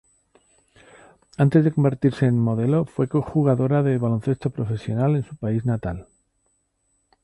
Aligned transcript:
Antes 1.43 1.63
de 1.63 1.71
convertirse 1.75 2.25
en 2.25 2.39
modelo 2.49 2.85
fue 2.87 3.05
jugadora 3.05 3.83
de 3.83 3.99
baloncesto 3.99 4.49
profesional 4.49 5.15
en 5.15 5.23
su 5.23 5.35
país 5.35 5.63
natal. 5.63 6.07